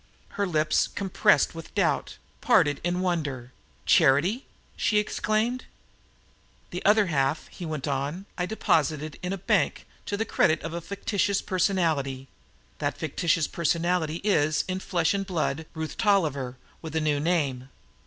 Her 0.29 0.47
lips, 0.47 0.87
compressed 0.87 1.53
with 1.53 1.75
doubt, 1.75 2.17
parted 2.41 2.81
in 2.83 3.01
wonder. 3.01 3.51
"Charity!" 3.85 4.47
she 4.75 4.97
exclaimed. 4.97 5.61
"And 5.61 6.71
the 6.71 6.83
other 6.85 7.05
half," 7.05 7.45
he 7.49 7.67
went 7.67 7.87
on, 7.87 8.25
"I 8.35 8.47
deposited 8.47 9.19
in 9.21 9.31
a 9.31 9.37
bank 9.37 9.85
to 10.07 10.17
the 10.17 10.25
credit 10.25 10.59
of 10.63 10.73
a 10.73 10.81
fictitious 10.81 11.39
personality. 11.43 12.27
That 12.79 12.97
fictitious 12.97 13.47
personality 13.47 14.21
is, 14.23 14.63
in 14.67 14.79
flesh 14.79 15.13
and 15.13 15.23
blood, 15.23 15.67
Ruth 15.75 15.97
Tolliver 15.99 16.57
with 16.81 16.95
a 16.95 16.99
new 16.99 17.19
name. 17.19 17.69